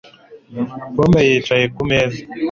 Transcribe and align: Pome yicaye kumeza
Pome 0.93 1.19
yicaye 1.29 1.65
kumeza 1.75 2.19